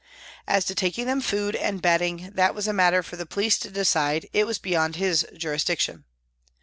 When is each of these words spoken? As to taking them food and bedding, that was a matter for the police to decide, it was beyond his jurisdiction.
As 0.47 0.65
to 0.65 0.73
taking 0.73 1.05
them 1.05 1.21
food 1.21 1.55
and 1.55 1.79
bedding, 1.79 2.31
that 2.33 2.55
was 2.55 2.67
a 2.67 2.73
matter 2.73 3.03
for 3.03 3.17
the 3.17 3.25
police 3.27 3.59
to 3.59 3.69
decide, 3.69 4.27
it 4.33 4.47
was 4.47 4.57
beyond 4.57 4.95
his 4.95 5.27
jurisdiction. 5.37 6.05